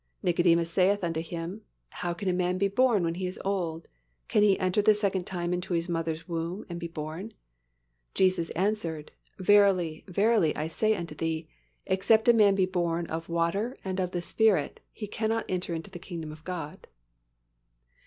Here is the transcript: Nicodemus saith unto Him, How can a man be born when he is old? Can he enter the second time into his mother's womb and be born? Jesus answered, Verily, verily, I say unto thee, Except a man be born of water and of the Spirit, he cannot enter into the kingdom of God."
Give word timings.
Nicodemus 0.23 0.71
saith 0.71 1.03
unto 1.03 1.19
Him, 1.21 1.61
How 1.89 2.11
can 2.15 2.27
a 2.27 2.33
man 2.33 2.57
be 2.57 2.67
born 2.67 3.03
when 3.03 3.13
he 3.13 3.27
is 3.27 3.39
old? 3.45 3.87
Can 4.27 4.41
he 4.41 4.57
enter 4.57 4.81
the 4.81 4.95
second 4.95 5.27
time 5.27 5.53
into 5.53 5.75
his 5.75 5.87
mother's 5.87 6.27
womb 6.27 6.65
and 6.69 6.79
be 6.79 6.87
born? 6.87 7.33
Jesus 8.15 8.49
answered, 8.57 9.11
Verily, 9.37 10.03
verily, 10.07 10.55
I 10.55 10.69
say 10.69 10.95
unto 10.95 11.13
thee, 11.13 11.47
Except 11.85 12.27
a 12.27 12.33
man 12.33 12.55
be 12.55 12.65
born 12.65 13.05
of 13.11 13.29
water 13.29 13.77
and 13.85 13.99
of 13.99 14.09
the 14.09 14.21
Spirit, 14.23 14.79
he 14.91 15.05
cannot 15.05 15.45
enter 15.47 15.71
into 15.75 15.91
the 15.91 15.99
kingdom 15.99 16.31
of 16.31 16.43
God." 16.43 16.87